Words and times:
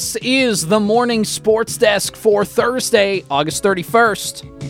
This 0.00 0.16
is 0.22 0.66
the 0.66 0.80
morning 0.80 1.26
sports 1.26 1.76
desk 1.76 2.16
for 2.16 2.42
Thursday, 2.42 3.22
August 3.30 3.62
31st. 3.62 4.69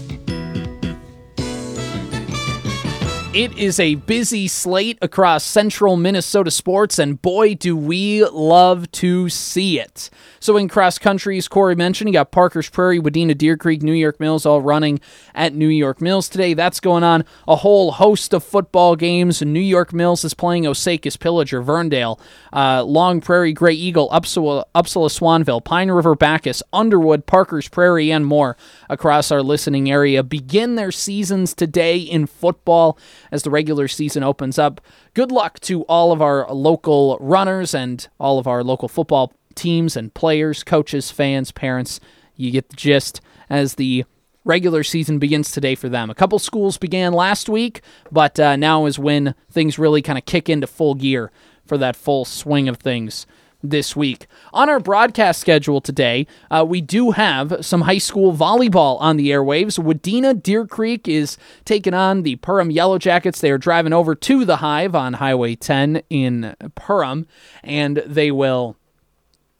It 3.32 3.56
is 3.56 3.78
a 3.78 3.94
busy 3.94 4.48
slate 4.48 4.98
across 5.00 5.44
central 5.44 5.96
Minnesota 5.96 6.50
sports, 6.50 6.98
and 6.98 7.22
boy, 7.22 7.54
do 7.54 7.76
we 7.76 8.24
love 8.24 8.90
to 8.90 9.28
see 9.28 9.78
it. 9.78 10.10
So, 10.40 10.56
in 10.56 10.68
cross 10.68 10.98
country, 10.98 11.38
as 11.38 11.46
Corey 11.46 11.76
mentioned, 11.76 12.08
you 12.08 12.12
got 12.12 12.32
Parker's 12.32 12.68
Prairie, 12.68 12.98
Wadena, 12.98 13.38
Deer 13.38 13.56
Creek, 13.56 13.84
New 13.84 13.92
York 13.92 14.18
Mills 14.18 14.44
all 14.44 14.60
running 14.60 14.98
at 15.32 15.54
New 15.54 15.68
York 15.68 16.00
Mills 16.00 16.28
today. 16.28 16.54
That's 16.54 16.80
going 16.80 17.04
on. 17.04 17.24
A 17.46 17.54
whole 17.54 17.92
host 17.92 18.34
of 18.34 18.42
football 18.42 18.96
games. 18.96 19.42
New 19.42 19.60
York 19.60 19.92
Mills 19.92 20.24
is 20.24 20.34
playing 20.34 20.64
Osakis 20.64 21.16
Pillager, 21.16 21.62
Verndale, 21.62 22.18
uh, 22.52 22.82
Long 22.82 23.20
Prairie, 23.20 23.52
Gray 23.52 23.74
Eagle, 23.74 24.08
Upsala, 24.08 24.64
Upsala, 24.74 25.08
Swanville, 25.08 25.64
Pine 25.64 25.92
River, 25.92 26.16
Backus, 26.16 26.64
Underwood, 26.72 27.26
Parker's 27.26 27.68
Prairie, 27.68 28.10
and 28.10 28.26
more 28.26 28.56
across 28.88 29.30
our 29.30 29.42
listening 29.42 29.88
area 29.88 30.24
begin 30.24 30.74
their 30.74 30.90
seasons 30.90 31.54
today 31.54 31.98
in 31.98 32.26
football 32.26 32.98
as 33.30 33.42
the 33.42 33.50
regular 33.50 33.88
season 33.88 34.22
opens 34.22 34.58
up. 34.58 34.80
Good 35.14 35.32
luck 35.32 35.60
to 35.60 35.82
all 35.82 36.12
of 36.12 36.22
our 36.22 36.50
local 36.52 37.16
runners 37.20 37.74
and 37.74 38.06
all 38.18 38.38
of 38.38 38.46
our 38.46 38.62
local 38.62 38.88
football 38.88 39.32
teams 39.54 39.96
and 39.96 40.12
players, 40.14 40.62
coaches, 40.62 41.10
fans, 41.10 41.52
parents. 41.52 42.00
You 42.36 42.50
get 42.50 42.68
the 42.70 42.76
gist 42.76 43.20
as 43.48 43.74
the 43.74 44.04
regular 44.44 44.82
season 44.82 45.18
begins 45.18 45.50
today 45.50 45.74
for 45.74 45.88
them. 45.88 46.10
A 46.10 46.14
couple 46.14 46.38
schools 46.38 46.78
began 46.78 47.12
last 47.12 47.48
week, 47.48 47.82
but 48.10 48.40
uh, 48.40 48.56
now 48.56 48.86
is 48.86 48.98
when 48.98 49.34
things 49.50 49.78
really 49.78 50.02
kind 50.02 50.18
of 50.18 50.24
kick 50.24 50.48
into 50.48 50.66
full 50.66 50.94
gear 50.94 51.30
for 51.66 51.76
that 51.78 51.96
full 51.96 52.24
swing 52.24 52.68
of 52.68 52.78
things 52.78 53.26
this 53.62 53.94
week. 53.94 54.26
On 54.52 54.68
our 54.68 54.80
broadcast 54.80 55.40
schedule 55.40 55.80
today, 55.80 56.26
uh, 56.50 56.64
we 56.66 56.80
do 56.80 57.12
have 57.12 57.64
some 57.64 57.82
high 57.82 57.98
school 57.98 58.34
volleyball 58.34 59.00
on 59.00 59.16
the 59.16 59.30
airwaves. 59.30 59.78
Wadena 59.78 60.40
Deer 60.40 60.66
Creek 60.66 61.06
is 61.08 61.36
taking 61.64 61.94
on 61.94 62.22
the 62.22 62.36
Perham 62.36 62.72
Yellow 62.72 62.98
Jackets. 62.98 63.40
They 63.40 63.50
are 63.50 63.58
driving 63.58 63.92
over 63.92 64.14
to 64.14 64.44
the 64.44 64.56
Hive 64.56 64.94
on 64.94 65.14
Highway 65.14 65.54
10 65.54 66.02
in 66.10 66.54
Perham, 66.76 67.26
and 67.62 68.02
they 68.06 68.30
will 68.30 68.76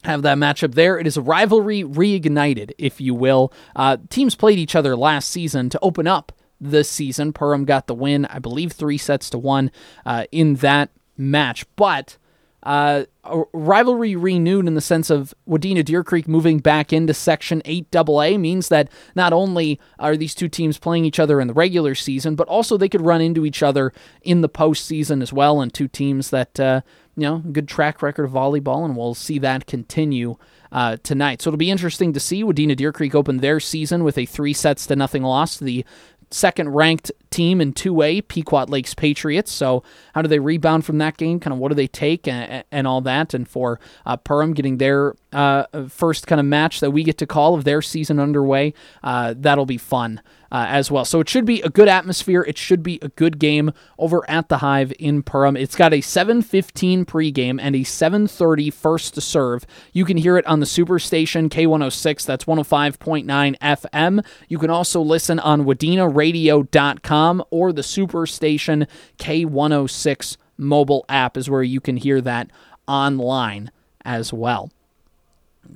have 0.04 0.22
that 0.22 0.38
matchup 0.38 0.74
there. 0.74 0.98
It 0.98 1.06
is 1.06 1.16
a 1.16 1.22
rivalry 1.22 1.82
reignited, 1.82 2.72
if 2.78 3.00
you 3.00 3.14
will. 3.14 3.52
Uh, 3.76 3.98
teams 4.08 4.34
played 4.34 4.58
each 4.58 4.74
other 4.74 4.96
last 4.96 5.30
season 5.30 5.68
to 5.70 5.78
open 5.82 6.06
up 6.06 6.32
the 6.60 6.84
season. 6.84 7.32
Perham 7.32 7.66
got 7.66 7.86
the 7.86 7.94
win, 7.94 8.24
I 8.26 8.38
believe, 8.38 8.72
three 8.72 8.98
sets 8.98 9.30
to 9.30 9.38
one 9.38 9.70
uh, 10.06 10.24
in 10.32 10.56
that 10.56 10.90
match, 11.16 11.64
but 11.76 12.16
uh, 12.62 13.04
rivalry 13.52 14.16
renewed 14.16 14.66
in 14.66 14.74
the 14.74 14.80
sense 14.80 15.10
of 15.10 15.34
Wadena 15.48 15.84
Deer 15.84 16.02
Creek 16.02 16.26
moving 16.26 16.58
back 16.58 16.92
into 16.92 17.12
Section 17.12 17.60
8AA 17.62 18.38
means 18.40 18.68
that 18.68 18.90
not 19.14 19.32
only 19.32 19.78
are 19.98 20.16
these 20.16 20.34
two 20.34 20.48
teams 20.48 20.78
playing 20.78 21.04
each 21.04 21.18
other 21.18 21.40
in 21.40 21.46
the 21.46 21.54
regular 21.54 21.94
season, 21.94 22.34
but 22.34 22.48
also 22.48 22.76
they 22.76 22.88
could 22.88 23.02
run 23.02 23.20
into 23.20 23.44
each 23.44 23.62
other 23.62 23.92
in 24.22 24.40
the 24.40 24.48
postseason 24.48 25.22
as 25.22 25.32
well. 25.32 25.60
And 25.60 25.72
two 25.72 25.88
teams 25.88 26.30
that, 26.30 26.58
uh, 26.58 26.80
you 27.16 27.22
know, 27.22 27.38
good 27.38 27.68
track 27.68 28.00
record 28.00 28.24
of 28.24 28.32
volleyball, 28.32 28.84
and 28.84 28.96
we'll 28.96 29.14
see 29.14 29.38
that 29.38 29.66
continue. 29.66 30.36
Uh, 30.72 30.96
tonight. 31.02 31.42
So 31.42 31.50
it'll 31.50 31.58
be 31.58 31.68
interesting 31.68 32.12
to 32.12 32.20
see. 32.20 32.44
Wadena 32.44 32.76
Deer 32.76 32.92
Creek 32.92 33.12
open 33.12 33.38
their 33.38 33.58
season 33.58 34.04
with 34.04 34.16
a 34.16 34.24
three 34.24 34.52
sets 34.52 34.86
to 34.86 34.94
nothing 34.94 35.24
loss 35.24 35.56
to 35.56 35.64
the 35.64 35.84
second 36.30 36.68
ranked 36.68 37.10
team 37.30 37.60
in 37.60 37.72
2A, 37.72 38.26
Pequot 38.28 38.66
Lakes 38.68 38.94
Patriots. 38.94 39.52
So, 39.52 39.82
how 40.14 40.22
do 40.22 40.28
they 40.28 40.38
rebound 40.38 40.84
from 40.84 40.98
that 40.98 41.16
game? 41.16 41.40
Kind 41.40 41.52
of 41.52 41.58
what 41.58 41.68
do 41.68 41.74
they 41.74 41.86
take 41.86 42.26
and, 42.26 42.64
and 42.70 42.86
all 42.86 43.00
that? 43.02 43.34
And 43.34 43.48
for 43.48 43.80
uh, 44.04 44.16
Perham 44.16 44.54
getting 44.54 44.78
their 44.78 45.14
uh, 45.32 45.64
first 45.88 46.26
kind 46.26 46.40
of 46.40 46.46
match 46.46 46.80
that 46.80 46.90
we 46.90 47.02
get 47.04 47.18
to 47.18 47.26
call 47.26 47.54
of 47.54 47.64
their 47.64 47.82
season 47.82 48.18
underway, 48.18 48.74
uh, 49.02 49.34
that'll 49.36 49.66
be 49.66 49.78
fun. 49.78 50.20
Uh, 50.52 50.66
as 50.68 50.90
well. 50.90 51.04
So 51.04 51.20
it 51.20 51.28
should 51.28 51.44
be 51.44 51.62
a 51.62 51.68
good 51.68 51.86
atmosphere. 51.86 52.42
It 52.42 52.58
should 52.58 52.82
be 52.82 52.98
a 53.02 53.08
good 53.10 53.38
game 53.38 53.70
over 54.00 54.28
at 54.28 54.48
the 54.48 54.58
Hive 54.58 54.92
in 54.98 55.22
Perham. 55.22 55.56
It's 55.56 55.76
got 55.76 55.92
a 55.92 56.00
7:15 56.00 57.04
pregame 57.04 57.60
and 57.62 57.76
a 57.76 57.84
7:30 57.84 58.68
first 58.68 59.14
to 59.14 59.20
serve. 59.20 59.64
You 59.92 60.04
can 60.04 60.16
hear 60.16 60.36
it 60.36 60.46
on 60.46 60.58
the 60.58 60.66
Superstation 60.66 61.50
K106. 61.50 62.26
That's 62.26 62.46
105.9 62.46 63.56
FM. 63.60 64.24
You 64.48 64.58
can 64.58 64.70
also 64.70 65.00
listen 65.00 65.38
on 65.38 65.64
WadenaRadio.com 65.64 67.19
or 67.50 67.72
the 67.72 67.82
Superstation 67.82 68.86
K106 69.18 70.36
mobile 70.56 71.04
app 71.08 71.36
is 71.36 71.48
where 71.48 71.62
you 71.62 71.80
can 71.80 71.96
hear 71.96 72.20
that 72.20 72.50
online 72.86 73.70
as 74.04 74.32
well. 74.32 74.70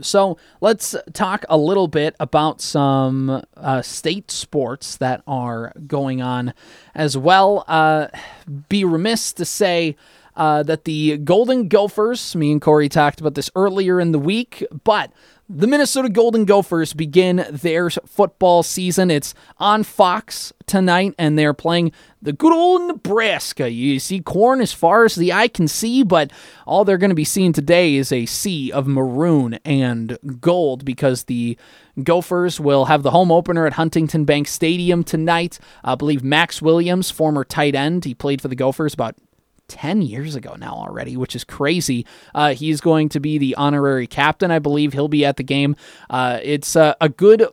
So 0.00 0.38
let's 0.60 0.96
talk 1.12 1.44
a 1.48 1.56
little 1.56 1.88
bit 1.88 2.16
about 2.18 2.60
some 2.60 3.42
uh, 3.56 3.82
state 3.82 4.30
sports 4.30 4.96
that 4.96 5.22
are 5.26 5.72
going 5.86 6.20
on 6.20 6.54
as 6.94 7.16
well. 7.16 7.64
Uh, 7.68 8.08
be 8.68 8.84
remiss 8.84 9.32
to 9.34 9.44
say 9.44 9.96
uh, 10.36 10.62
that 10.64 10.84
the 10.84 11.18
Golden 11.18 11.68
Gophers, 11.68 12.34
me 12.34 12.50
and 12.50 12.60
Corey 12.60 12.88
talked 12.88 13.20
about 13.20 13.34
this 13.34 13.50
earlier 13.54 14.00
in 14.00 14.12
the 14.12 14.18
week, 14.18 14.64
but 14.82 15.12
the 15.48 15.66
Minnesota 15.66 16.08
Golden 16.08 16.46
Gophers 16.46 16.94
begin 16.94 17.44
their 17.50 17.90
football 17.90 18.62
season. 18.62 19.10
It's 19.10 19.34
on 19.58 19.84
Fox 19.84 20.52
tonight, 20.66 21.14
and 21.18 21.38
they're 21.38 21.52
playing 21.52 21.92
the 22.22 22.32
good 22.32 22.52
old 22.52 22.88
Nebraska. 22.88 23.70
You 23.70 23.98
see 23.98 24.20
corn 24.20 24.62
as 24.62 24.72
far 24.72 25.04
as 25.04 25.14
the 25.14 25.32
eye 25.34 25.48
can 25.48 25.68
see, 25.68 26.02
but 26.02 26.32
all 26.66 26.84
they're 26.84 26.96
going 26.96 27.10
to 27.10 27.14
be 27.14 27.24
seeing 27.24 27.52
today 27.52 27.96
is 27.96 28.10
a 28.10 28.24
sea 28.24 28.72
of 28.72 28.86
maroon 28.86 29.58
and 29.64 30.18
gold 30.40 30.84
because 30.84 31.24
the 31.24 31.58
Gophers 32.02 32.58
will 32.58 32.86
have 32.86 33.02
the 33.02 33.10
home 33.10 33.30
opener 33.30 33.66
at 33.66 33.74
Huntington 33.74 34.24
Bank 34.24 34.48
Stadium 34.48 35.04
tonight. 35.04 35.58
I 35.84 35.94
believe 35.94 36.24
Maxx 36.24 36.62
Williams, 36.62 37.10
former 37.10 37.44
tight 37.44 37.74
end, 37.74 38.06
he 38.06 38.14
played 38.14 38.40
for 38.40 38.48
the 38.48 38.56
Gophers 38.56 38.94
about 38.94 39.14
10 39.68 40.02
years 40.02 40.34
ago 40.34 40.56
now 40.58 40.74
already, 40.74 41.16
which 41.16 41.34
is 41.34 41.44
crazy. 41.44 42.06
Uh, 42.34 42.54
he's 42.54 42.80
going 42.80 43.08
to 43.10 43.20
be 43.20 43.38
the 43.38 43.54
honorary 43.56 44.06
captain, 44.06 44.50
I 44.50 44.58
believe. 44.58 44.92
He'll 44.92 45.08
be 45.08 45.24
at 45.24 45.36
the 45.36 45.42
game. 45.42 45.76
Uh, 46.10 46.38
it's 46.42 46.76
uh, 46.76 46.94
a 47.00 47.08
good 47.08 47.46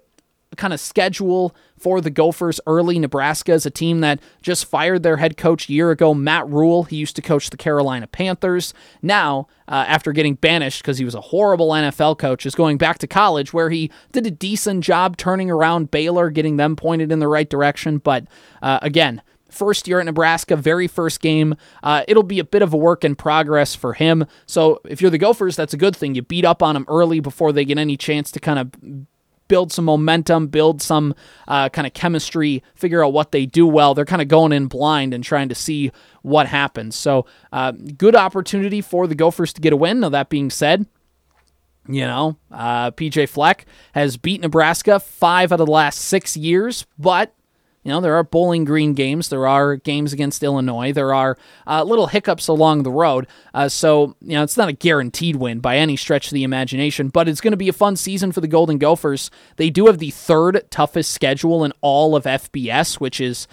kind 0.58 0.74
of 0.74 0.80
schedule 0.80 1.56
for 1.78 2.02
the 2.02 2.10
Gophers 2.10 2.60
early. 2.68 3.00
Nebraska 3.00 3.54
is 3.54 3.66
a 3.66 3.72
team 3.72 4.02
that 4.02 4.20
just 4.42 4.66
fired 4.66 5.02
their 5.02 5.18
head 5.18 5.38
coach 5.38 5.68
a 5.68 5.74
year 5.74 5.92
ago, 5.92 6.14
Matt 6.14 6.48
Rhule. 6.48 6.84
He 6.84 6.98
used 6.98 7.16
to 7.16 7.22
coach 7.22 7.50
the 7.50 7.58
Carolina 7.58 8.06
Panthers. 8.06 8.74
Now, 9.02 9.48
uh, 9.68 9.86
after 9.88 10.12
getting 10.12 10.36
banished 10.36 10.82
because 10.82 10.98
he 10.98 11.06
was 11.06 11.16
a 11.16 11.22
horrible 11.22 11.70
NFL 11.70 12.20
coach, 12.20 12.46
is 12.46 12.54
going 12.54 12.78
back 12.78 13.00
to 13.00 13.08
college 13.08 13.54
where 13.54 13.70
he 13.70 13.90
did 14.12 14.28
a 14.28 14.32
decent 14.32 14.84
job 14.84 15.18
turning 15.18 15.50
around 15.50 15.90
Baylor, 15.90 16.30
getting 16.30 16.58
them 16.58 16.76
pointed 16.76 17.12
in 17.12 17.20
the 17.20 17.28
right 17.28 17.50
direction. 17.50 17.98
But 17.98 18.26
uh, 18.62 18.80
again, 18.82 19.22
first 19.52 19.88
year 19.88 20.00
at 20.00 20.06
Nebraska, 20.06 20.56
very 20.56 20.88
first 20.88 21.22
game. 21.22 21.56
Uh, 21.84 22.04
it'll 22.08 22.24
be 22.24 22.40
a 22.40 22.44
bit 22.44 22.62
of 22.62 22.74
a 22.74 22.78
work 22.78 23.04
in 23.04 23.16
progress 23.16 23.76
for 23.76 23.94
him. 23.94 24.26
So 24.46 24.82
if 24.86 25.02
you're 25.02 25.12
the 25.12 25.18
Gophers, 25.18 25.56
that's 25.56 25.74
a 25.74 25.78
good 25.78 25.96
thing. 25.96 26.16
You 26.16 26.22
beat 26.22 26.46
up 26.46 26.64
on 26.64 26.76
them 26.76 26.86
early 26.88 27.20
before 27.20 27.52
they 27.52 27.66
get 27.66 27.78
any 27.78 27.98
chance 27.98 28.32
to 28.32 28.40
kind 28.40 28.60
of 28.60 29.08
build 29.52 29.70
some 29.70 29.84
momentum, 29.84 30.48
build 30.48 30.82
some 30.82 31.14
uh, 31.46 31.68
kind 31.68 31.86
of 31.86 31.94
chemistry, 31.94 32.64
figure 32.74 33.04
out 33.04 33.12
what 33.12 33.34
they 33.34 33.46
do 33.46 33.68
well. 33.68 33.94
They're 33.94 34.06
kind 34.06 34.22
of 34.22 34.30
going 34.30 34.54
in 34.54 34.68
blind 34.68 35.14
and 35.14 35.22
trying 35.22 35.50
to 35.50 35.56
see 35.56 35.92
what 36.22 36.48
happens. 36.48 36.96
So 36.96 37.26
uh, 37.52 37.72
good 37.72 38.16
opportunity 38.16 38.80
for 38.80 39.08
the 39.08 39.16
Gophers 39.16 39.52
to 39.52 39.60
get 39.60 39.74
a 39.74 39.76
win. 39.76 40.00
Now 40.00 40.08
that 40.08 40.30
being 40.30 40.50
said, 40.50 40.86
you 41.86 42.06
know, 42.06 42.38
uh, 42.50 42.92
PJ 42.92 43.28
Fleck 43.28 43.66
has 43.94 44.16
beat 44.16 44.40
Nebraska 44.40 45.02
five 45.02 45.52
out 45.52 45.60
of 45.60 45.66
the 45.66 45.72
last 45.72 46.00
six 46.00 46.38
years, 46.38 46.86
but 46.98 47.36
you 47.84 47.92
know, 47.92 48.00
there 48.00 48.16
are 48.16 48.24
Bowling 48.24 48.64
Green 48.64 48.94
games. 48.94 49.30
There 49.30 49.47
are 49.47 49.75
games 49.75 50.14
against 50.14 50.44
Illinois. 50.44 50.94
There 50.94 51.14
are 51.14 51.38
uh, 51.66 51.84
little 51.84 52.08
hiccups 52.08 52.47
along 52.47 52.84
the 52.84 52.91
road. 52.91 53.28
Uh, 53.53 53.70
so, 53.70 54.16
you 54.22 54.34
know, 54.34 54.44
it's 54.44 54.58
not 54.58 54.70
a 54.70 54.73
guaranteed 54.73 55.38
win 55.38 55.59
by 55.59 55.78
any 55.78 55.96
stretch 55.96 56.28
of 56.28 56.34
the 56.34 56.44
imagination, 56.44 57.09
but 57.09 57.28
it's 57.28 57.41
going 57.41 57.52
to 57.52 57.58
be 57.58 57.70
a 57.70 57.73
fun 57.73 57.96
season 57.96 58.32
for 58.32 58.41
the 58.41 58.47
Golden 58.47 58.78
Gophers. 58.78 59.32
They 59.56 59.72
do 59.72 59.88
have 59.88 59.97
the 59.97 60.11
third 60.11 60.64
toughest 60.70 61.11
schedule 61.11 61.64
in 61.64 61.73
all 61.82 62.16
of 62.16 62.26
FBS, 62.26 63.00
which 63.00 63.20
is 63.20 63.47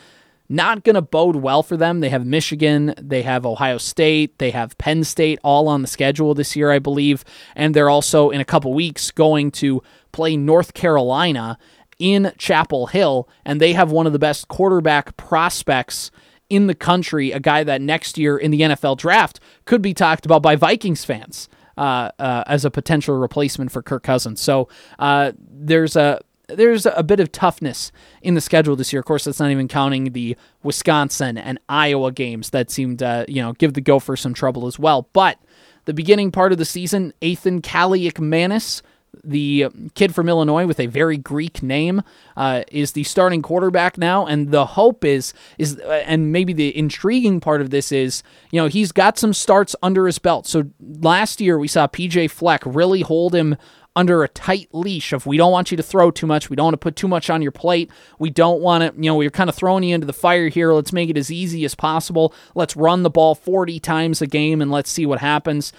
not 0.49 0.85
going 0.85 0.95
to 0.95 1.03
bode 1.03 1.37
well 1.37 1.63
for 1.63 1.77
them. 1.77 2.01
They 2.01 2.09
have 2.09 2.25
Michigan, 2.25 2.95
they 2.99 3.23
have 3.23 3.45
Ohio 3.45 3.79
State, 3.79 4.39
they 4.39 4.51
have 4.51 4.79
Penn 4.79 5.05
State 5.05 5.39
all 5.45 5.69
on 5.69 5.83
the 5.83 5.89
schedule 5.89 6.35
this 6.35 6.57
year, 6.57 6.71
I 6.71 6.79
believe. 6.79 7.25
And 7.55 7.75
they're 7.75 7.91
also, 7.91 8.31
in 8.31 8.41
a 8.41 8.47
couple 8.47 8.73
weeks, 8.73 9.11
going 9.11 9.51
to 9.53 9.83
play 10.13 10.37
North 10.37 10.75
Carolina 10.75 11.59
in 11.99 12.33
Chapel 12.39 12.87
Hill, 12.87 13.29
and 13.45 13.61
they 13.61 13.73
have 13.73 13.91
one 13.91 14.07
of 14.07 14.13
the 14.13 14.19
best 14.19 14.49
quarterback 14.49 15.17
prospects 15.17 16.11
in 16.49 16.67
the 16.67 16.75
country, 16.75 17.33
a 17.33 17.41
guy 17.41 17.63
that 17.65 17.81
next 17.81 18.17
year 18.17 18.37
in 18.37 18.51
the 18.51 18.61
NFL 18.61 18.97
draft 18.97 19.41
could 19.65 19.83
be 19.83 19.93
talked 19.93 20.25
about 20.25 20.43
by 20.43 20.57
Vikings 20.57 21.05
fans 21.05 21.49
uh, 21.77 22.11
uh, 22.19 22.45
as 22.47 22.65
a 22.65 22.71
potential 22.71 23.17
replacement 23.17 23.71
for 23.71 23.83
Kirk 23.83 24.03
Cousins. 24.03 24.41
So 24.41 24.69
uh, 24.99 25.33
there's 25.39 25.97
a 25.97 26.21
there's 26.49 26.87
a 26.87 27.03
bit 27.03 27.21
of 27.21 27.31
toughness 27.31 27.93
in 28.23 28.35
the 28.35 28.41
schedule 28.41 28.75
this 28.75 28.91
year. 28.91 29.01
Of 29.01 29.07
course, 29.07 29.25
that's 29.25 29.39
not 29.39 29.51
even 29.51 29.69
counting 29.69 30.13
the 30.13 30.35
Wisconsin 30.63 31.37
and 31.37 31.61
Iowa 31.69 32.11
games 32.11 32.51
that 32.51 32.71
seemed 32.71 33.01
to 33.01 33.27
you 33.29 33.43
know 33.43 33.53
give 33.53 33.75
the 33.75 33.83
Gophers 33.83 34.21
some 34.21 34.35
trouble 34.35 34.67
as 34.67 34.79
well. 34.79 35.09
But 35.13 35.39
the 35.85 35.95
beginning 35.95 36.33
part 36.33 36.53
of 36.53 36.59
the 36.59 36.65
season, 36.65 37.13
Ethan 37.21 37.61
Kaliakmanis 37.61 38.83
the 39.25 39.67
kid 39.95 40.15
from 40.15 40.29
Illinois 40.29 40.67
with 40.67 40.81
a 40.81 40.87
very 40.87 41.17
Greek 41.17 41.63
name 41.63 42.03
uh, 42.37 42.63
is 42.71 42.93
the 42.93 43.05
starting 43.05 43.43
quarterback 43.43 43.99
now, 43.99 44.27
and 44.27 44.51
the 44.51 44.67
hope 44.67 45.05
is 45.05 45.33
is 45.59 45.79
uh, 45.81 46.03
and 46.07 46.33
maybe 46.33 46.53
the 46.53 46.77
intriguing 46.77 47.41
part 47.41 47.61
of 47.61 47.71
this 47.71 47.93
is 47.93 48.23
you 48.51 48.61
know 48.61 48.69
he's 48.69 48.93
got 48.93 49.19
some 49.19 49.33
starts 49.33 49.75
under 49.83 50.07
his 50.07 50.19
belt. 50.19 50.47
So 50.47 50.65
last 50.81 51.41
year 51.41 51.59
we 51.59 51.69
saw 51.69 51.87
PJ 51.87 52.31
Fleck 52.31 52.63
really 52.65 53.03
hold 53.03 53.35
him 53.35 53.57
under 53.97 54.23
a 54.23 54.29
tight 54.29 54.69
leash 54.73 55.13
of 55.13 55.27
we 55.27 55.37
don't 55.37 55.51
want 55.51 55.73
you 55.73 55.77
to 55.77 55.83
throw 55.83 56.11
too 56.11 56.27
much, 56.27 56.49
we 56.49 56.55
don't 56.55 56.67
want 56.67 56.75
to 56.75 56.79
put 56.79 56.95
too 56.95 57.09
much 57.09 57.29
on 57.29 57.43
your 57.43 57.51
plate, 57.51 57.91
we 58.21 58.31
don't 58.31 58.61
want 58.61 58.83
to, 58.83 59.03
you 59.03 59.11
know, 59.11 59.17
we're 59.17 59.29
kind 59.29 59.51
of 59.51 59.57
throwing 59.57 59.83
you 59.83 59.93
into 59.93 60.07
the 60.07 60.13
fire 60.13 60.47
here. 60.47 60.73
Let's 60.73 60.93
make 60.93 61.11
it 61.11 61.19
as 61.19 61.33
easy 61.33 61.65
as 61.65 61.75
possible. 61.75 62.33
Let's 62.55 62.77
run 62.77 63.03
the 63.03 63.11
ball 63.11 63.35
40 63.35 63.81
times 63.81 64.23
a 64.23 64.29
game 64.29 64.63
and 64.63 64.71
let's 64.71 64.89
see 64.89 65.05
what 65.05 65.19
happens. 65.19 65.73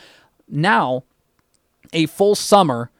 Now, 0.49 1.05
a 1.93 2.07
full 2.07 2.35
summer 2.35 2.91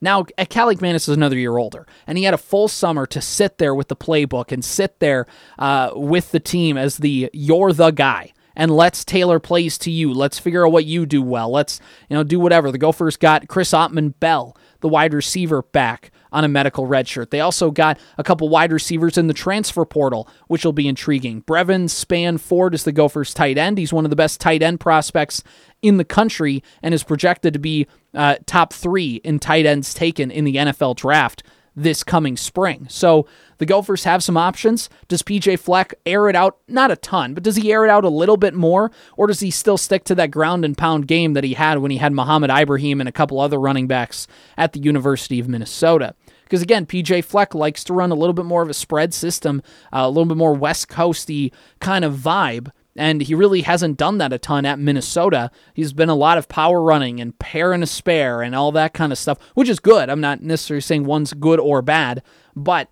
now, 0.00 0.22
Kaliakmanis 0.22 0.96
is 0.96 1.08
another 1.08 1.38
year 1.38 1.58
older, 1.58 1.86
and 2.06 2.16
he 2.16 2.24
had 2.24 2.34
a 2.34 2.38
full 2.38 2.68
summer 2.68 3.06
to 3.06 3.20
sit 3.20 3.58
there 3.58 3.74
with 3.74 3.88
the 3.88 3.96
playbook 3.96 4.50
and 4.50 4.64
sit 4.64 4.98
there 4.98 5.26
uh, 5.58 5.90
with 5.94 6.30
the 6.30 6.40
team 6.40 6.78
as 6.78 6.98
the 6.98 7.30
you're 7.32 7.72
the 7.72 7.90
guy. 7.90 8.32
And 8.56 8.70
let's 8.70 9.04
tailor 9.04 9.38
plays 9.38 9.78
to 9.78 9.90
you. 9.90 10.12
Let's 10.12 10.38
figure 10.38 10.66
out 10.66 10.72
what 10.72 10.84
you 10.84 11.06
do 11.06 11.22
well. 11.22 11.50
Let's 11.50 11.80
you 12.08 12.16
know 12.16 12.24
do 12.24 12.40
whatever. 12.40 12.70
The 12.72 12.78
Gophers 12.78 13.16
got 13.16 13.48
Chris 13.48 13.72
Autman-Bell, 13.72 14.56
the 14.80 14.88
wide 14.88 15.14
receiver, 15.14 15.62
back 15.62 16.10
on 16.32 16.44
a 16.44 16.48
medical 16.48 16.86
redshirt. 16.86 17.30
They 17.30 17.40
also 17.40 17.70
got 17.70 17.98
a 18.18 18.24
couple 18.24 18.48
wide 18.48 18.72
receivers 18.72 19.18
in 19.18 19.26
the 19.26 19.34
transfer 19.34 19.84
portal, 19.84 20.28
which 20.48 20.64
will 20.64 20.72
be 20.72 20.88
intriguing. 20.88 21.40
Brevyn 21.40 21.86
Spann-Ford 21.86 22.74
is 22.74 22.84
the 22.84 22.92
Gophers' 22.92 23.34
tight 23.34 23.58
end. 23.58 23.78
He's 23.78 23.92
one 23.92 24.04
of 24.04 24.10
the 24.10 24.16
best 24.16 24.40
tight 24.40 24.62
end 24.62 24.80
prospects 24.80 25.42
in 25.82 25.96
the 25.96 26.04
country 26.04 26.62
and 26.82 26.94
is 26.94 27.02
projected 27.02 27.52
to 27.54 27.58
be 27.58 27.86
uh, 28.14 28.36
top 28.46 28.72
three 28.72 29.16
in 29.24 29.38
tight 29.38 29.66
ends 29.66 29.94
taken 29.94 30.30
in 30.30 30.44
the 30.44 30.56
NFL 30.56 30.96
draft 30.96 31.42
this 31.76 32.02
coming 32.02 32.36
spring. 32.36 32.86
So 32.88 33.26
the 33.58 33.66
Gophers 33.66 34.04
have 34.04 34.22
some 34.22 34.36
options. 34.36 34.88
Does 35.08 35.22
PJ 35.22 35.58
Fleck 35.58 35.94
air 36.04 36.28
it 36.28 36.36
out? 36.36 36.58
Not 36.68 36.90
a 36.90 36.96
ton, 36.96 37.34
but 37.34 37.42
does 37.42 37.56
he 37.56 37.72
air 37.72 37.84
it 37.84 37.90
out 37.90 38.04
a 38.04 38.08
little 38.08 38.36
bit 38.36 38.54
more? 38.54 38.90
Or 39.16 39.26
does 39.26 39.40
he 39.40 39.50
still 39.50 39.78
stick 39.78 40.04
to 40.04 40.14
that 40.16 40.30
ground 40.30 40.64
and 40.64 40.76
pound 40.76 41.06
game 41.06 41.34
that 41.34 41.44
he 41.44 41.54
had 41.54 41.78
when 41.78 41.90
he 41.90 41.98
had 41.98 42.12
Mohamed 42.12 42.50
Ibrahim 42.50 43.00
and 43.00 43.08
a 43.08 43.12
couple 43.12 43.40
other 43.40 43.60
running 43.60 43.86
backs 43.86 44.26
at 44.56 44.72
the 44.72 44.80
University 44.80 45.38
of 45.38 45.48
Minnesota? 45.48 46.14
Because 46.44 46.62
again, 46.62 46.84
PJ 46.84 47.24
Fleck 47.24 47.54
likes 47.54 47.84
to 47.84 47.94
run 47.94 48.10
a 48.10 48.16
little 48.16 48.32
bit 48.32 48.44
more 48.44 48.62
of 48.62 48.68
a 48.68 48.74
spread 48.74 49.14
system, 49.14 49.62
uh, 49.92 50.00
a 50.00 50.08
little 50.08 50.24
bit 50.24 50.36
more 50.36 50.52
West 50.52 50.88
Coasty 50.88 51.52
kind 51.78 52.04
of 52.04 52.14
vibe 52.14 52.72
and 53.00 53.22
he 53.22 53.34
really 53.34 53.62
hasn't 53.62 53.96
done 53.96 54.18
that 54.18 54.30
a 54.30 54.38
ton 54.38 54.66
at 54.66 54.78
Minnesota. 54.78 55.50
He's 55.72 55.94
been 55.94 56.10
a 56.10 56.14
lot 56.14 56.36
of 56.36 56.50
power 56.50 56.82
running 56.82 57.18
and 57.18 57.36
pair 57.38 57.72
and 57.72 57.82
a 57.82 57.86
spare 57.86 58.42
and 58.42 58.54
all 58.54 58.70
that 58.72 58.92
kind 58.92 59.10
of 59.10 59.16
stuff, 59.16 59.38
which 59.54 59.70
is 59.70 59.80
good. 59.80 60.10
I'm 60.10 60.20
not 60.20 60.42
necessarily 60.42 60.82
saying 60.82 61.04
one's 61.04 61.32
good 61.32 61.58
or 61.58 61.80
bad, 61.80 62.22
but 62.54 62.90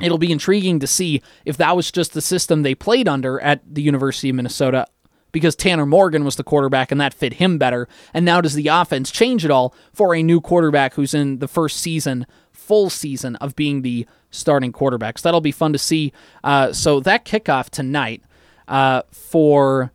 it'll 0.00 0.16
be 0.16 0.32
intriguing 0.32 0.80
to 0.80 0.86
see 0.86 1.20
if 1.44 1.58
that 1.58 1.76
was 1.76 1.92
just 1.92 2.14
the 2.14 2.22
system 2.22 2.62
they 2.62 2.74
played 2.74 3.08
under 3.08 3.38
at 3.42 3.60
the 3.70 3.82
University 3.82 4.30
of 4.30 4.36
Minnesota 4.36 4.86
because 5.32 5.54
Tanner 5.54 5.84
Morgan 5.84 6.24
was 6.24 6.36
the 6.36 6.42
quarterback 6.42 6.90
and 6.90 6.98
that 6.98 7.12
fit 7.12 7.34
him 7.34 7.58
better. 7.58 7.88
And 8.14 8.24
now 8.24 8.40
does 8.40 8.54
the 8.54 8.68
offense 8.68 9.10
change 9.10 9.44
at 9.44 9.50
all 9.50 9.74
for 9.92 10.14
a 10.14 10.22
new 10.22 10.40
quarterback 10.40 10.94
who's 10.94 11.12
in 11.12 11.40
the 11.40 11.46
first 11.46 11.76
season, 11.76 12.26
full 12.52 12.88
season 12.88 13.36
of 13.36 13.54
being 13.54 13.82
the 13.82 14.06
starting 14.30 14.72
quarterback? 14.72 15.18
So 15.18 15.28
that'll 15.28 15.42
be 15.42 15.52
fun 15.52 15.74
to 15.74 15.78
see. 15.78 16.14
Uh, 16.42 16.72
so 16.72 17.00
that 17.00 17.26
kickoff 17.26 17.68
tonight 17.68 18.22
uh, 18.70 19.02
for 19.10 19.92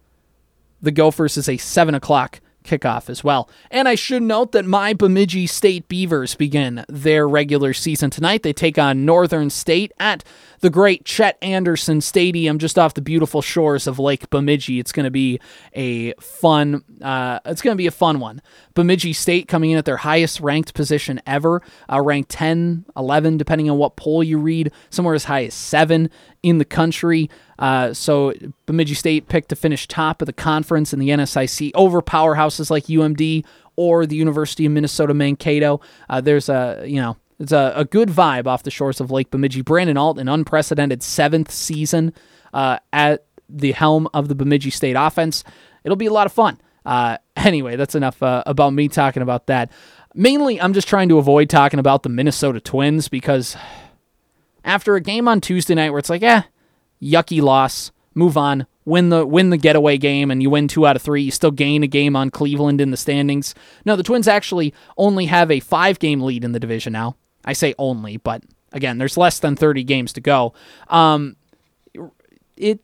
the 0.82 0.92
Gophers 0.92 1.38
is 1.38 1.50
a 1.50 1.58
7 1.58 1.96
o'clock 1.96 2.42
kickoff 2.64 3.10
as 3.10 3.24
well. 3.24 3.50
And 3.72 3.88
I 3.88 3.96
should 3.96 4.24
note 4.24 4.52
that 4.52 4.66
my 4.66 4.94
Bemidji 4.94 5.48
State 5.48 5.88
Beavers 5.88 6.36
begin 6.36 6.84
their 6.90 7.28
regular 7.28 7.74
season 7.74 8.10
tonight. 8.10 8.44
They 8.44 8.54
take 8.54 8.78
on 8.78 9.06
Northern 9.06 9.50
State 9.50 9.92
at 10.00 10.24
the 10.66 10.72
great 10.72 11.06
Chet 11.06 11.38
Anderson 11.44 12.02
Stadium 12.02 12.58
just 12.58 12.80
off 12.80 12.96
the 12.96 13.02
beautiful 13.02 13.44
shores 13.44 13.86
of 13.86 14.00
Lake 14.00 14.32
Bemidji. 14.32 14.80
It's 14.80 14.92
going 14.92 15.04
to 15.04 15.12
be 15.12 15.40
a 15.74 16.14
fun 16.14 16.84
uh, 17.04 17.40
it's 17.46 17.62
going 17.62 17.76
to 17.76 17.78
be 17.78 17.86
a 17.86 17.92
fun 17.92 18.20
one. 18.20 18.42
Bemidji 18.74 19.14
State 19.14 19.48
coming 19.48 19.70
in 19.70 19.78
at 19.78 19.86
their 19.86 19.98
highest 19.98 20.40
ranked 20.40 20.74
position 20.74 21.22
ever, 21.28 21.62
uh, 21.88 22.02
ranked 22.02 22.32
10, 22.32 22.84
11 22.98 23.38
depending 23.38 23.70
on 23.70 23.78
what 23.78 23.96
poll 23.96 24.24
you 24.24 24.40
read, 24.40 24.72
somewhere 24.90 25.14
as 25.14 25.26
high 25.26 25.46
as 25.46 25.54
7 25.54 26.10
in 26.42 26.58
the 26.58 26.66
country. 26.66 27.30
Uh, 27.60 27.94
so 27.94 28.34
Bemidji 28.66 28.96
State 28.96 29.28
picked 29.28 29.50
to 29.50 29.56
finish 29.56 29.88
top 29.88 30.20
of 30.24 30.26
the 30.26 30.34
conference 30.34 30.94
in 30.94 31.00
the 31.00 31.10
NSIC 31.10 31.74
over 31.76 32.02
powerhouses 32.02 32.72
like 32.72 32.86
UMD 32.86 33.46
or 33.76 34.08
the 34.08 34.16
University 34.16 34.66
of 34.66 34.72
Minnesota 34.72 35.14
Mankato. 35.14 35.80
Uh, 36.10 36.22
there's 36.22 36.50
a 36.50 36.84
you 36.88 37.00
know 37.00 37.18
it's 37.40 37.52
a, 37.52 37.74
a 37.76 37.86
good 37.86 38.10
vibe 38.10 38.48
off 38.48 38.64
the 38.64 38.72
shores 38.72 39.02
of 39.02 39.12
Lake 39.12 39.32
Bemidji. 39.32 39.62
Brandon 39.62 39.98
Alt, 39.98 40.20
an 40.20 40.30
unprecedented 40.30 41.04
seventh 41.04 41.52
season 41.52 42.14
uh, 42.54 42.80
at 42.94 43.26
the 43.50 43.74
helm 43.74 44.08
of 44.14 44.28
the 44.28 44.36
Bemidji 44.36 44.70
State 44.70 44.96
offense. 44.98 45.44
It'll 45.84 45.96
be 45.96 46.06
a 46.06 46.14
lot 46.14 46.26
of 46.26 46.34
fun. 46.34 46.60
Uh, 46.86 47.18
anyway, 47.36 47.76
that's 47.76 47.96
enough 47.96 48.22
uh, 48.24 48.44
about 48.46 48.74
me 48.74 48.88
talking 48.88 49.24
about 49.24 49.48
that. 49.48 49.72
Mainly, 50.14 50.62
I'm 50.62 50.74
just 50.74 50.88
trying 50.88 51.10
to 51.10 51.18
avoid 51.18 51.50
talking 51.50 51.80
about 51.80 52.04
the 52.04 52.10
Minnesota 52.10 52.62
Twins 52.62 53.10
because 53.10 53.58
after 54.64 54.96
a 54.96 55.02
game 55.02 55.28
on 55.28 55.42
Tuesday 55.42 55.76
night 55.76 55.90
where 55.90 56.00
it's 56.00 56.10
like, 56.10 56.24
eh, 56.24 56.44
yucky 57.02 57.42
loss, 57.42 57.92
move 58.14 58.38
on, 58.38 58.66
win 58.86 59.10
the 59.10 59.26
win 59.26 59.50
the 59.50 59.58
getaway 59.58 59.98
game, 59.98 60.32
and 60.32 60.42
you 60.42 60.50
win 60.50 60.70
two 60.70 60.88
out 60.88 60.96
of 60.96 61.02
three. 61.02 61.24
You 61.24 61.32
still 61.32 61.52
gain 61.52 61.84
a 61.84 61.88
game 61.88 62.16
on 62.16 62.30
Cleveland 62.30 62.80
in 62.80 62.92
the 62.92 62.98
standings. 62.98 63.54
No, 63.84 63.98
the 63.98 64.04
Twins 64.04 64.28
actually 64.28 64.74
only 64.98 65.26
have 65.26 65.52
a 65.52 65.60
five 65.60 66.00
game 66.00 66.22
lead 66.22 66.46
in 66.46 66.54
the 66.54 66.60
division 66.62 66.94
now. 66.94 67.18
I 67.46 67.54
say 67.54 67.74
only, 67.78 68.18
but 68.18 68.44
again, 68.74 68.98
there's 68.98 69.18
less 69.18 69.40
than 69.40 69.56
30 69.56 69.84
games 69.84 70.12
to 70.14 70.22
go. 70.22 70.54
Um, 70.90 71.38
it 72.58 72.82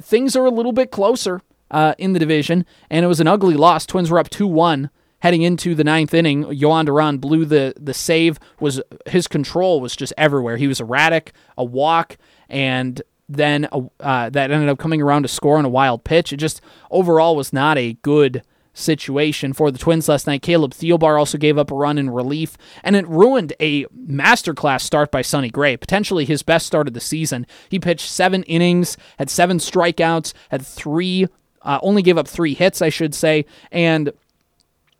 things 0.00 0.36
are 0.36 0.44
a 0.44 0.50
little 0.50 0.72
bit 0.72 0.90
closer 0.90 1.40
uh, 1.70 1.94
in 1.98 2.12
the 2.12 2.18
division, 2.18 2.64
and 2.88 3.04
it 3.04 3.08
was 3.08 3.20
an 3.20 3.26
ugly 3.26 3.54
loss. 3.54 3.86
Twins 3.86 4.10
were 4.10 4.18
up 4.18 4.30
two 4.30 4.46
one 4.46 4.90
heading 5.20 5.42
into 5.42 5.74
the 5.74 5.84
ninth 5.84 6.14
inning. 6.14 6.44
Jhoan 6.44 6.86
Duran 6.86 7.18
blew 7.18 7.44
the 7.44 7.74
the 7.78 7.94
save. 7.94 8.38
Was 8.58 8.80
his 9.06 9.28
control 9.28 9.80
was 9.80 9.94
just 9.96 10.12
everywhere. 10.18 10.56
He 10.56 10.66
was 10.66 10.80
erratic, 10.80 11.32
a 11.56 11.64
walk, 11.64 12.16
and 12.48 13.00
then 13.28 13.68
uh, 14.00 14.30
that 14.30 14.50
ended 14.50 14.68
up 14.68 14.78
coming 14.78 15.00
around 15.00 15.22
to 15.22 15.28
score 15.28 15.56
on 15.56 15.64
a 15.64 15.68
wild 15.68 16.02
pitch. 16.04 16.32
It 16.32 16.38
just 16.38 16.60
overall 16.90 17.36
was 17.36 17.52
not 17.52 17.78
a 17.78 17.92
good 18.02 18.42
situation 18.80 19.52
for 19.52 19.70
the 19.70 19.78
Twins 19.78 20.08
last 20.08 20.26
night. 20.26 20.42
Caleb 20.42 20.72
Thielbar 20.72 21.18
also 21.18 21.38
gave 21.38 21.58
up 21.58 21.70
a 21.70 21.74
run 21.74 21.98
in 21.98 22.10
relief, 22.10 22.56
and 22.82 22.96
it 22.96 23.06
ruined 23.08 23.52
a 23.60 23.84
masterclass 23.86 24.82
start 24.82 25.10
by 25.10 25.22
Sonny 25.22 25.50
Gray, 25.50 25.76
potentially 25.76 26.24
his 26.24 26.42
best 26.42 26.66
start 26.66 26.88
of 26.88 26.94
the 26.94 27.00
season. 27.00 27.46
He 27.68 27.78
pitched 27.78 28.10
seven 28.10 28.42
innings, 28.44 28.96
had 29.18 29.30
seven 29.30 29.58
strikeouts, 29.58 30.32
had 30.50 30.64
three, 30.64 31.26
uh, 31.62 31.78
only 31.82 32.02
gave 32.02 32.18
up 32.18 32.28
three 32.28 32.54
hits, 32.54 32.82
I 32.82 32.88
should 32.88 33.14
say, 33.14 33.44
and 33.70 34.12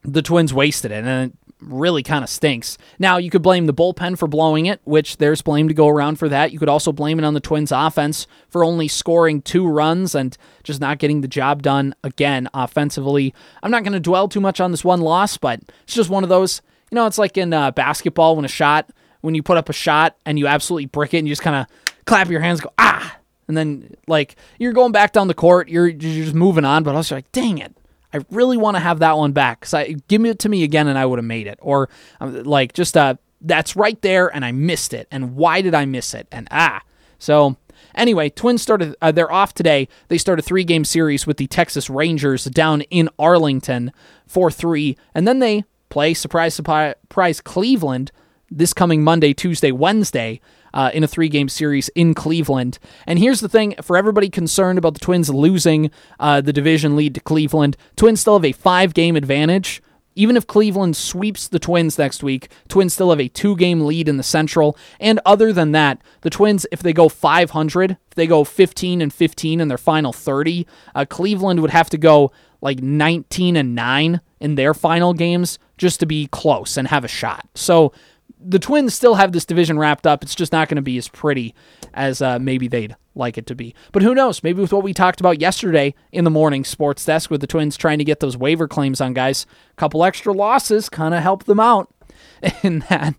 the 0.02 0.22
Twins 0.22 0.54
wasted 0.54 0.90
it. 0.92 1.04
And 1.04 1.36
really 1.60 2.02
kind 2.02 2.24
of 2.24 2.30
stinks. 2.30 2.78
Now, 2.98 3.16
you 3.16 3.30
could 3.30 3.42
blame 3.42 3.66
the 3.66 3.74
bullpen 3.74 4.18
for 4.18 4.26
blowing 4.26 4.66
it, 4.66 4.80
which 4.84 5.18
there's 5.18 5.42
blame 5.42 5.68
to 5.68 5.74
go 5.74 5.88
around 5.88 6.16
for 6.16 6.28
that. 6.28 6.52
You 6.52 6.58
could 6.58 6.68
also 6.68 6.92
blame 6.92 7.18
it 7.18 7.24
on 7.24 7.34
the 7.34 7.40
Twins' 7.40 7.72
offense 7.72 8.26
for 8.48 8.64
only 8.64 8.88
scoring 8.88 9.42
two 9.42 9.66
runs 9.66 10.14
and 10.14 10.36
just 10.62 10.80
not 10.80 10.98
getting 10.98 11.20
the 11.20 11.28
job 11.28 11.62
done 11.62 11.94
again 12.02 12.48
offensively. 12.54 13.34
I'm 13.62 13.70
not 13.70 13.82
going 13.82 13.92
to 13.92 14.00
dwell 14.00 14.28
too 14.28 14.40
much 14.40 14.60
on 14.60 14.70
this 14.70 14.84
one 14.84 15.00
loss, 15.00 15.36
but 15.36 15.60
it's 15.82 15.94
just 15.94 16.10
one 16.10 16.22
of 16.22 16.28
those. 16.28 16.62
You 16.90 16.96
know, 16.96 17.06
it's 17.06 17.18
like 17.18 17.36
in 17.36 17.52
uh, 17.52 17.70
basketball 17.70 18.36
when 18.36 18.44
a 18.44 18.48
shot, 18.48 18.90
when 19.20 19.34
you 19.34 19.42
put 19.42 19.56
up 19.56 19.68
a 19.68 19.72
shot 19.72 20.16
and 20.26 20.38
you 20.38 20.46
absolutely 20.46 20.86
brick 20.86 21.14
it 21.14 21.18
and 21.18 21.28
you 21.28 21.32
just 21.32 21.42
kind 21.42 21.56
of 21.56 21.66
clap 22.04 22.28
your 22.28 22.40
hands, 22.40 22.60
go, 22.60 22.72
ah, 22.78 23.16
and 23.46 23.56
then 23.56 23.94
like 24.06 24.36
you're 24.58 24.72
going 24.72 24.92
back 24.92 25.12
down 25.12 25.28
the 25.28 25.34
court, 25.34 25.68
you're, 25.68 25.88
you're 25.88 26.24
just 26.24 26.34
moving 26.34 26.64
on, 26.64 26.82
but 26.82 26.94
also 26.94 27.16
like, 27.16 27.30
dang 27.32 27.58
it, 27.58 27.76
I 28.12 28.20
really 28.30 28.56
want 28.56 28.76
to 28.76 28.80
have 28.80 28.98
that 29.00 29.16
one 29.16 29.32
back. 29.32 29.66
So 29.66 29.78
I, 29.78 29.96
give 30.08 30.24
it 30.24 30.38
to 30.40 30.48
me 30.48 30.62
again, 30.64 30.88
and 30.88 30.98
I 30.98 31.06
would 31.06 31.18
have 31.18 31.24
made 31.24 31.46
it. 31.46 31.58
Or 31.62 31.88
um, 32.20 32.42
like 32.42 32.72
just 32.72 32.96
uh, 32.96 33.14
that's 33.40 33.76
right 33.76 34.00
there, 34.02 34.34
and 34.34 34.44
I 34.44 34.52
missed 34.52 34.92
it. 34.92 35.06
And 35.10 35.36
why 35.36 35.62
did 35.62 35.74
I 35.74 35.84
miss 35.84 36.14
it? 36.14 36.26
And 36.32 36.48
ah, 36.50 36.82
so 37.18 37.56
anyway, 37.94 38.30
Twins 38.30 38.62
started. 38.62 38.96
Uh, 39.00 39.12
they're 39.12 39.32
off 39.32 39.54
today. 39.54 39.88
They 40.08 40.18
start 40.18 40.38
a 40.38 40.42
three-game 40.42 40.84
series 40.84 41.26
with 41.26 41.36
the 41.36 41.46
Texas 41.46 41.88
Rangers 41.88 42.44
down 42.44 42.82
in 42.82 43.08
Arlington, 43.18 43.92
four 44.26 44.50
three, 44.50 44.96
and 45.14 45.26
then 45.26 45.38
they 45.38 45.64
play 45.88 46.14
surprise 46.14 46.54
surprise 46.54 47.40
Cleveland 47.40 48.12
this 48.50 48.72
coming 48.72 49.04
Monday, 49.04 49.32
Tuesday, 49.32 49.70
Wednesday 49.70 50.40
uh, 50.74 50.90
in 50.92 51.04
a 51.04 51.08
three 51.08 51.28
game 51.28 51.48
series 51.48 51.88
in 51.90 52.14
Cleveland. 52.14 52.78
And 53.06 53.18
here's 53.18 53.40
the 53.40 53.48
thing 53.48 53.74
for 53.82 53.96
everybody 53.96 54.28
concerned 54.28 54.78
about 54.78 54.94
the 54.94 55.00
Twins 55.00 55.30
losing 55.30 55.90
uh, 56.18 56.40
the 56.40 56.52
division 56.52 56.96
lead 56.96 57.14
to 57.14 57.20
Cleveland, 57.20 57.76
Twins 57.96 58.20
still 58.20 58.34
have 58.38 58.44
a 58.44 58.52
five 58.52 58.94
game 58.94 59.16
advantage. 59.16 59.82
Even 60.16 60.36
if 60.36 60.46
Cleveland 60.46 60.96
sweeps 60.96 61.46
the 61.46 61.60
Twins 61.60 61.96
next 61.96 62.22
week, 62.22 62.50
Twins 62.68 62.92
still 62.92 63.10
have 63.10 63.20
a 63.20 63.28
two 63.28 63.56
game 63.56 63.86
lead 63.86 64.08
in 64.08 64.16
the 64.16 64.22
Central. 64.22 64.76
And 64.98 65.20
other 65.24 65.52
than 65.52 65.72
that, 65.72 66.02
the 66.22 66.30
Twins, 66.30 66.66
if 66.72 66.82
they 66.82 66.92
go 66.92 67.08
500, 67.08 67.92
if 67.92 68.14
they 68.16 68.26
go 68.26 68.42
15 68.44 69.00
and 69.00 69.14
15 69.14 69.60
in 69.60 69.68
their 69.68 69.78
final 69.78 70.12
30, 70.12 70.66
uh, 70.94 71.04
Cleveland 71.08 71.60
would 71.60 71.70
have 71.70 71.88
to 71.90 71.98
go 71.98 72.32
like 72.60 72.82
19 72.82 73.56
and 73.56 73.74
9 73.74 74.20
in 74.40 74.54
their 74.54 74.74
final 74.74 75.14
games 75.14 75.58
just 75.78 76.00
to 76.00 76.06
be 76.06 76.26
close 76.26 76.76
and 76.76 76.88
have 76.88 77.04
a 77.04 77.08
shot. 77.08 77.46
So 77.54 77.92
the 78.42 78.58
Twins 78.58 78.94
still 78.94 79.14
have 79.14 79.32
this 79.32 79.44
division 79.44 79.78
wrapped 79.78 80.06
up. 80.06 80.22
It's 80.22 80.34
just 80.34 80.52
not 80.52 80.68
going 80.68 80.76
to 80.76 80.82
be 80.82 80.98
as 80.98 81.08
pretty 81.08 81.54
as 81.94 82.22
uh, 82.22 82.38
maybe 82.38 82.68
they'd 82.68 82.96
like 83.14 83.36
it 83.36 83.46
to 83.46 83.54
be. 83.54 83.74
But 83.92 84.02
who 84.02 84.14
knows? 84.14 84.42
Maybe 84.42 84.60
with 84.60 84.72
what 84.72 84.82
we 84.82 84.94
talked 84.94 85.20
about 85.20 85.40
yesterday 85.40 85.94
in 86.12 86.24
the 86.24 86.30
morning 86.30 86.64
sports 86.64 87.04
desk 87.04 87.30
with 87.30 87.40
the 87.40 87.46
Twins 87.46 87.76
trying 87.76 87.98
to 87.98 88.04
get 88.04 88.20
those 88.20 88.36
waiver 88.36 88.68
claims 88.68 89.00
on 89.00 89.14
guys, 89.14 89.46
a 89.72 89.74
couple 89.76 90.04
extra 90.04 90.32
losses 90.32 90.88
kind 90.88 91.14
of 91.14 91.22
help 91.22 91.44
them 91.44 91.60
out 91.60 91.92
in 92.62 92.80
that. 92.88 93.14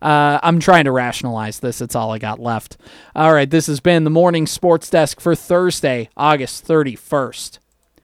Uh, 0.00 0.38
I'm 0.42 0.60
trying 0.60 0.84
to 0.84 0.92
rationalize 0.92 1.60
this. 1.60 1.80
It's 1.80 1.94
all 1.94 2.12
I 2.12 2.18
got 2.18 2.38
left. 2.38 2.76
All 3.14 3.32
right, 3.32 3.50
this 3.50 3.66
has 3.66 3.80
been 3.80 4.04
the 4.04 4.10
morning 4.10 4.46
sports 4.46 4.88
desk 4.88 5.20
for 5.20 5.34
Thursday, 5.34 6.08
August 6.16 6.66
31st. 6.66 7.58